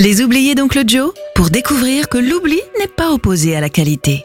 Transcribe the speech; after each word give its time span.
Les 0.00 0.22
oubliés 0.22 0.54
d'Oncle 0.54 0.84
Joe 0.86 1.12
pour 1.34 1.50
découvrir 1.50 2.08
que 2.08 2.18
l'oubli 2.18 2.60
n'est 2.78 2.86
pas 2.86 3.10
opposé 3.10 3.56
à 3.56 3.60
la 3.60 3.68
qualité. 3.68 4.24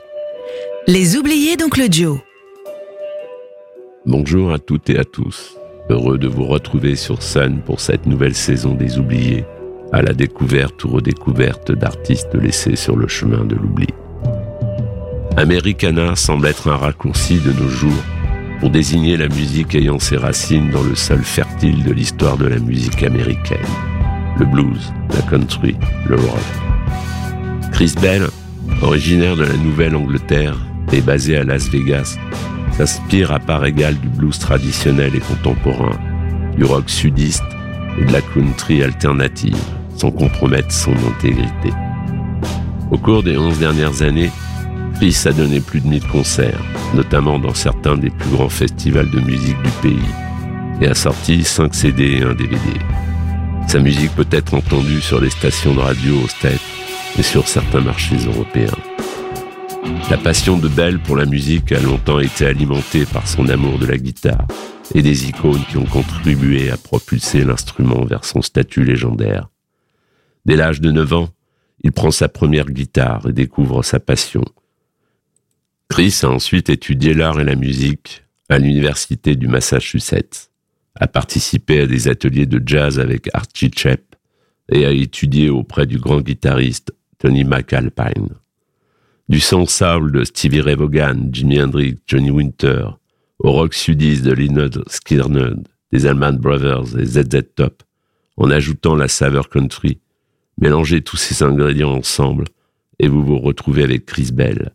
Les 0.85 1.17
oubliés 1.17 1.57
d'Oncle 1.57 1.91
Joe. 1.91 2.19
Bonjour 4.05 4.53
à 4.53 4.59
toutes 4.59 4.91
et 4.91 4.99
à 4.99 5.03
tous. 5.03 5.57
Heureux 5.89 6.19
de 6.19 6.27
vous 6.27 6.45
retrouver 6.45 6.95
sur 6.95 7.23
Sun 7.23 7.63
pour 7.65 7.79
cette 7.79 8.05
nouvelle 8.05 8.35
saison 8.35 8.75
des 8.75 8.99
oubliés, 8.99 9.45
à 9.91 10.03
la 10.03 10.13
découverte 10.13 10.83
ou 10.83 10.89
redécouverte 10.89 11.71
d'artistes 11.71 12.35
laissés 12.35 12.75
sur 12.75 12.95
le 12.95 13.07
chemin 13.07 13.43
de 13.43 13.55
l'oubli. 13.55 13.87
Americana 15.37 16.15
semble 16.15 16.45
être 16.45 16.69
un 16.69 16.77
raccourci 16.77 17.39
de 17.39 17.51
nos 17.51 17.69
jours 17.69 18.03
pour 18.59 18.69
désigner 18.69 19.17
la 19.17 19.27
musique 19.27 19.73
ayant 19.73 19.97
ses 19.97 20.17
racines 20.17 20.69
dans 20.69 20.83
le 20.83 20.93
sol 20.93 21.23
fertile 21.23 21.83
de 21.83 21.91
l'histoire 21.91 22.37
de 22.37 22.45
la 22.45 22.59
musique 22.59 23.01
américaine 23.01 23.65
le 24.39 24.45
blues, 24.45 24.93
la 25.13 25.21
country, 25.21 25.75
le 26.07 26.15
rock. 26.15 26.41
Chris 27.71 27.93
Bell, 28.01 28.27
originaire 28.81 29.35
de 29.35 29.43
la 29.43 29.57
Nouvelle-Angleterre 29.57 30.55
et 30.91 31.01
basé 31.01 31.37
à 31.37 31.43
Las 31.43 31.69
Vegas, 31.69 32.17
s'inspire 32.71 33.31
à 33.31 33.39
part 33.39 33.65
égale 33.65 33.95
du 33.99 34.09
blues 34.09 34.37
traditionnel 34.37 35.15
et 35.15 35.19
contemporain, 35.19 35.97
du 36.55 36.63
rock 36.63 36.89
sudiste 36.89 37.43
et 37.99 38.05
de 38.05 38.11
la 38.11 38.21
country 38.21 38.83
alternative, 38.83 39.57
sans 39.95 40.11
compromettre 40.11 40.71
son 40.71 40.93
intégrité. 41.07 41.71
Au 42.91 42.97
cours 42.97 43.23
des 43.23 43.37
onze 43.37 43.59
dernières 43.59 44.01
années, 44.01 44.31
Chris 44.95 45.23
a 45.25 45.31
donné 45.31 45.59
plus 45.59 45.81
de 45.81 45.87
1000 45.87 46.07
concerts, 46.07 46.61
notamment 46.93 47.39
dans 47.39 47.53
certains 47.53 47.97
des 47.97 48.09
plus 48.09 48.29
grands 48.31 48.49
festivals 48.49 49.09
de 49.09 49.19
musique 49.19 49.61
du 49.61 49.71
pays, 49.81 50.09
et 50.81 50.87
a 50.87 50.95
sorti 50.95 51.43
5 51.43 51.73
CD 51.73 52.19
et 52.19 52.23
un 52.23 52.33
DVD. 52.33 52.57
Sa 53.67 53.79
musique 53.79 54.15
peut 54.15 54.27
être 54.31 54.53
entendue 54.53 55.01
sur 55.01 55.19
les 55.19 55.29
stations 55.29 55.73
de 55.73 55.79
radio 55.79 56.15
au 56.23 56.27
States 56.27 56.61
et 57.17 57.23
sur 57.23 57.47
certains 57.47 57.81
marchés 57.81 58.17
européens. 58.25 58.77
La 60.09 60.17
passion 60.17 60.57
de 60.57 60.67
Bell 60.67 60.99
pour 60.99 61.15
la 61.15 61.25
musique 61.25 61.71
a 61.71 61.79
longtemps 61.79 62.19
été 62.19 62.45
alimentée 62.45 63.05
par 63.05 63.27
son 63.27 63.49
amour 63.49 63.79
de 63.79 63.85
la 63.85 63.97
guitare 63.97 64.47
et 64.93 65.01
des 65.01 65.27
icônes 65.27 65.63
qui 65.69 65.77
ont 65.77 65.85
contribué 65.85 66.69
à 66.69 66.77
propulser 66.77 67.43
l'instrument 67.43 68.05
vers 68.05 68.25
son 68.25 68.41
statut 68.41 68.83
légendaire. 68.83 69.49
Dès 70.45 70.55
l'âge 70.55 70.81
de 70.81 70.91
9 70.91 71.13
ans, 71.13 71.29
il 71.83 71.91
prend 71.91 72.11
sa 72.11 72.29
première 72.29 72.69
guitare 72.69 73.27
et 73.27 73.33
découvre 73.33 73.83
sa 73.83 73.99
passion. 73.99 74.43
Chris 75.89 76.19
a 76.23 76.29
ensuite 76.29 76.69
étudié 76.69 77.13
l'art 77.13 77.39
et 77.39 77.43
la 77.43 77.55
musique 77.55 78.23
à 78.49 78.57
l'Université 78.57 79.35
du 79.35 79.47
Massachusetts 79.47 80.51
a 80.99 81.07
participé 81.07 81.81
à 81.81 81.87
des 81.87 82.07
ateliers 82.07 82.45
de 82.45 82.61
jazz 82.65 82.99
avec 82.99 83.29
Archie 83.33 83.71
Chep 83.75 84.15
et 84.69 84.85
a 84.85 84.91
étudié 84.91 85.49
auprès 85.49 85.85
du 85.85 85.97
grand 85.97 86.21
guitariste 86.21 86.93
Tony 87.17 87.43
McAlpine. 87.43 88.29
Du 89.29 89.39
son 89.39 89.65
soul 89.65 90.11
de 90.11 90.23
Stevie 90.23 90.61
Ray 90.61 90.75
Vaughan, 90.75 91.29
Jimi 91.31 91.61
Hendrix, 91.61 91.95
Johnny 92.07 92.29
Winter, 92.29 92.87
au 93.39 93.51
rock 93.51 93.73
sudiste 93.73 94.23
de 94.23 94.33
Lynyrd 94.33 94.83
Skynyrd, 94.87 95.67
des 95.91 96.05
Allman 96.05 96.37
Brothers 96.37 96.97
et 96.99 97.05
ZZ 97.05 97.43
Top, 97.55 97.83
en 98.37 98.49
ajoutant 98.51 98.95
la 98.95 99.07
saveur 99.07 99.49
country. 99.49 99.99
Mélangez 100.59 101.01
tous 101.01 101.17
ces 101.17 101.43
ingrédients 101.43 101.93
ensemble 101.93 102.45
et 102.99 103.07
vous 103.07 103.23
vous 103.23 103.39
retrouvez 103.39 103.83
avec 103.83 104.05
Chris 104.05 104.29
Bell, 104.33 104.71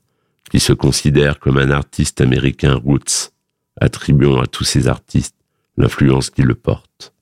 qui 0.51 0.61
se 0.61 0.73
considère 0.73 1.39
comme 1.39 1.59
un 1.59 1.71
artiste 1.71 2.21
américain 2.21 2.75
roots, 2.75 3.33
attribuant 3.81 4.41
à 4.41 4.47
tous 4.47 4.65
ces 4.65 4.89
artistes 4.89 5.38
l'influence 5.79 6.29
qui 6.29 6.43
le 6.43 6.55
porte. 6.55 7.15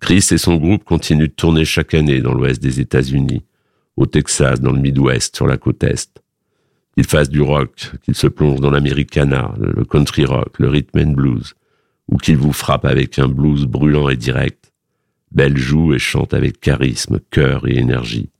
Chris 0.00 0.26
et 0.30 0.38
son 0.38 0.56
groupe 0.56 0.84
continuent 0.84 1.28
de 1.28 1.32
tourner 1.32 1.64
chaque 1.64 1.94
année 1.94 2.20
dans 2.20 2.34
l'ouest 2.34 2.60
des 2.62 2.80
États-Unis, 2.80 3.44
au 3.96 4.06
Texas, 4.06 4.60
dans 4.60 4.72
le 4.72 4.80
Midwest, 4.80 5.36
sur 5.36 5.46
la 5.46 5.58
côte 5.58 5.84
Est. 5.84 6.22
Qu'ils 6.94 7.06
fassent 7.06 7.28
du 7.28 7.42
rock, 7.42 7.92
qu'ils 8.02 8.14
se 8.14 8.26
plongent 8.26 8.60
dans 8.60 8.70
l'Americana, 8.70 9.54
le 9.58 9.84
country 9.84 10.24
rock, 10.24 10.58
le 10.58 10.68
rhythm 10.68 10.98
and 10.98 11.12
blues, 11.12 11.54
ou 12.08 12.16
qu'ils 12.16 12.38
vous 12.38 12.52
frappent 12.52 12.86
avec 12.86 13.18
un 13.18 13.28
blues 13.28 13.66
brûlant 13.66 14.08
et 14.08 14.16
direct, 14.16 14.72
Belle 15.30 15.58
joue 15.58 15.92
et 15.92 15.98
chante 15.98 16.32
avec 16.32 16.58
charisme, 16.58 17.20
cœur 17.30 17.68
et 17.68 17.76
énergie, 17.76 18.30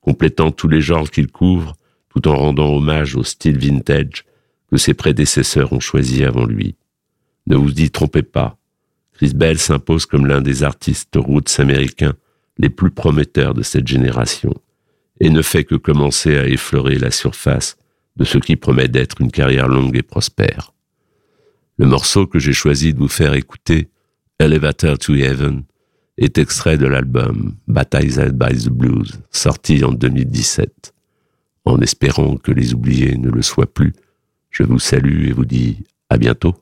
complétant 0.00 0.50
tous 0.50 0.68
les 0.68 0.80
genres 0.80 1.10
qu'il 1.10 1.30
couvre, 1.30 1.74
tout 2.08 2.26
en 2.26 2.36
rendant 2.36 2.74
hommage 2.74 3.16
au 3.16 3.22
style 3.22 3.58
vintage 3.58 4.24
que 4.70 4.78
ses 4.78 4.94
prédécesseurs 4.94 5.74
ont 5.74 5.80
choisi 5.80 6.24
avant 6.24 6.46
lui. 6.46 6.76
Ne 7.46 7.56
vous 7.56 7.80
y 7.80 7.90
trompez 7.90 8.22
pas, 8.22 8.56
Chris 9.22 9.58
s'impose 9.58 10.04
comme 10.04 10.26
l'un 10.26 10.40
des 10.40 10.64
artistes 10.64 11.14
roots 11.14 11.60
américains 11.60 12.14
les 12.58 12.68
plus 12.68 12.90
prometteurs 12.90 13.54
de 13.54 13.62
cette 13.62 13.86
génération 13.86 14.52
et 15.20 15.30
ne 15.30 15.42
fait 15.42 15.62
que 15.62 15.76
commencer 15.76 16.36
à 16.36 16.48
effleurer 16.48 16.98
la 16.98 17.12
surface 17.12 17.76
de 18.16 18.24
ce 18.24 18.38
qui 18.38 18.56
promet 18.56 18.88
d'être 18.88 19.20
une 19.20 19.30
carrière 19.30 19.68
longue 19.68 19.96
et 19.96 20.02
prospère. 20.02 20.72
Le 21.78 21.86
morceau 21.86 22.26
que 22.26 22.40
j'ai 22.40 22.52
choisi 22.52 22.94
de 22.94 22.98
vous 22.98 23.08
faire 23.08 23.34
écouter, 23.34 23.90
Elevator 24.40 24.98
to 24.98 25.14
Heaven, 25.14 25.62
est 26.18 26.38
extrait 26.38 26.76
de 26.76 26.86
l'album 26.86 27.54
Baptized 27.68 28.32
by 28.32 28.58
the 28.58 28.70
Blues, 28.70 29.20
sorti 29.30 29.84
en 29.84 29.92
2017. 29.92 30.92
En 31.64 31.78
espérant 31.78 32.36
que 32.38 32.50
les 32.50 32.74
oubliés 32.74 33.16
ne 33.16 33.30
le 33.30 33.42
soient 33.42 33.72
plus, 33.72 33.92
je 34.50 34.64
vous 34.64 34.80
salue 34.80 35.28
et 35.28 35.32
vous 35.32 35.44
dis 35.44 35.84
à 36.10 36.16
bientôt. 36.18 36.56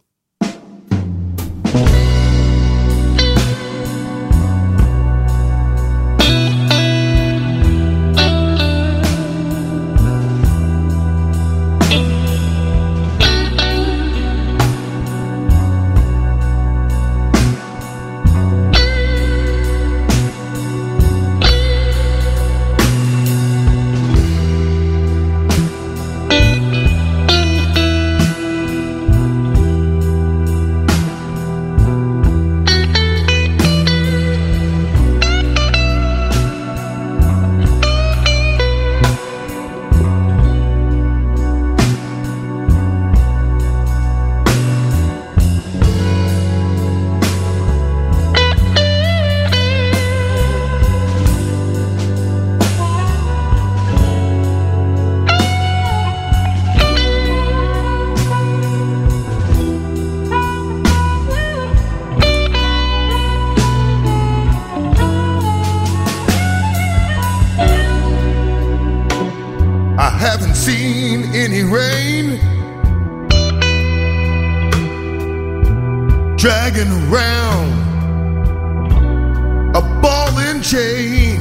Seen 70.54 71.24
any 71.34 71.64
rain. 71.64 72.38
Dragging 76.36 76.92
around 77.10 77.72
a 79.74 79.82
ball 80.00 80.38
and 80.38 80.62
chain. 80.62 81.41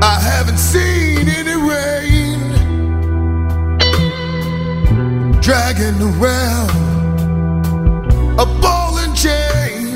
I 0.00 0.20
haven't 0.20 0.58
seen 0.58 1.28
any 1.28 1.56
rain 1.70 2.40
dragging 5.40 6.00
around 6.02 6.95
a 8.38 8.44
ball 8.60 8.98
and 8.98 9.16
chain. 9.16 9.86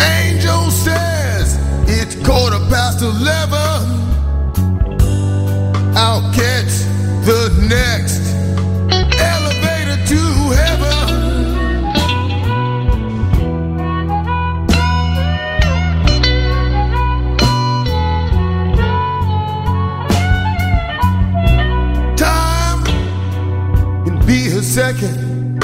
Angel 0.00 0.70
says 0.70 1.58
it's 1.86 2.14
quarter 2.26 2.58
past 2.70 3.02
eleven. 3.02 3.96
I'll 5.94 6.32
catch 6.32 6.72
the 7.26 7.50
next 7.68 8.17
second 24.78 25.60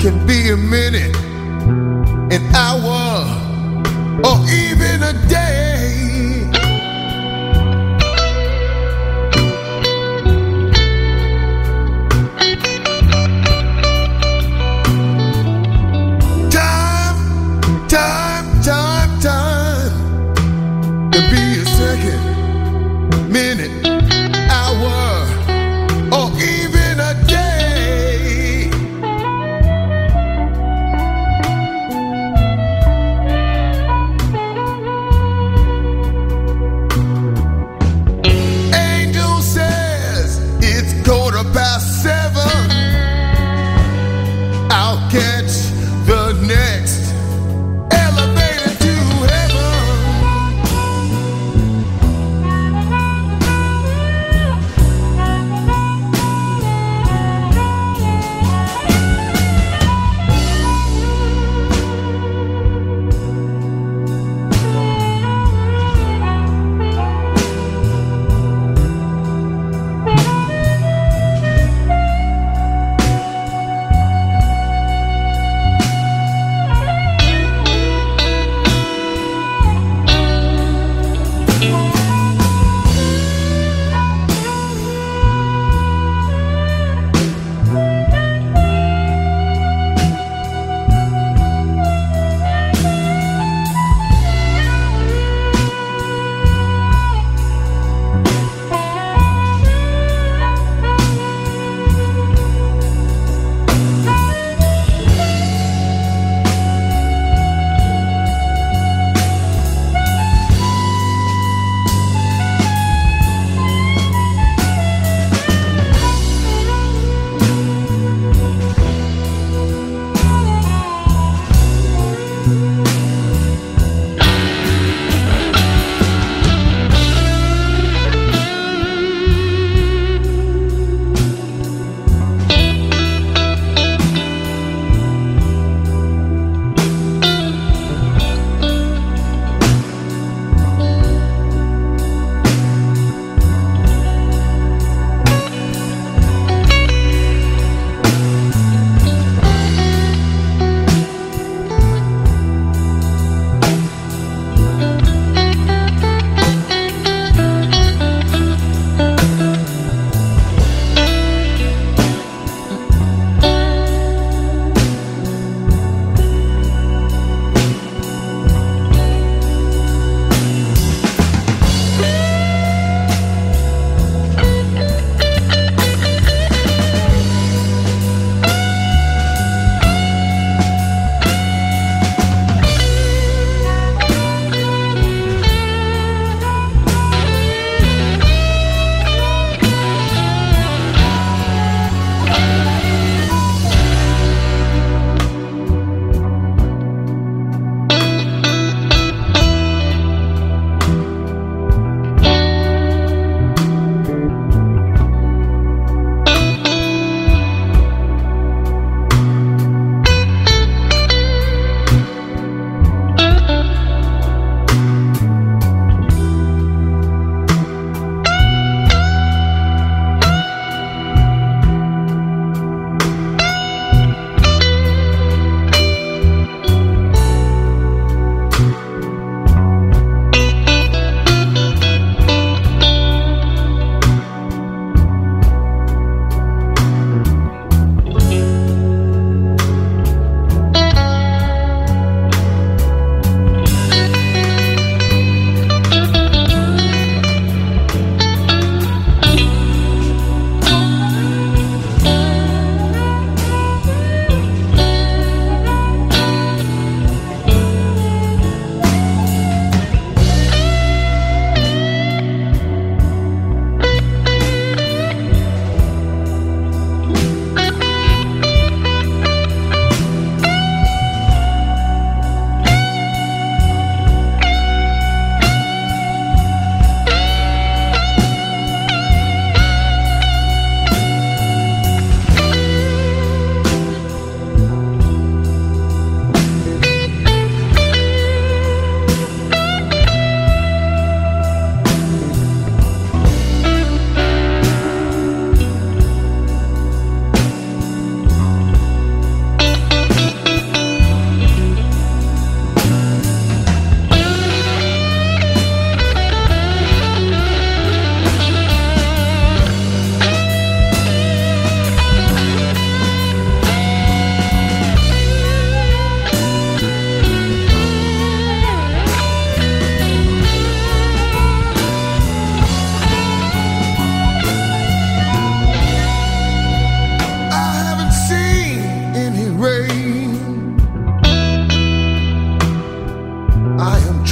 can 0.00 0.26
be 0.26 0.50
a 0.50 0.56
minute, 0.56 1.14
an 2.34 2.42
hour, 2.52 3.24
or 4.26 4.38
even 4.50 5.00
a 5.04 5.12
day. 5.28 5.73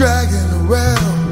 dragging 0.03 0.51
around. 0.67 1.32